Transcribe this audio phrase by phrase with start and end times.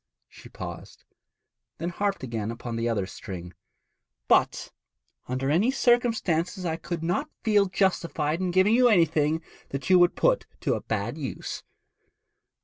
[0.27, 1.05] She paused,
[1.77, 3.53] then harped again upon the other string.
[4.27, 4.71] 'But
[5.27, 10.15] under any circumstances I could not feel justified in giving you anything that you would
[10.15, 11.61] put to a bad use.'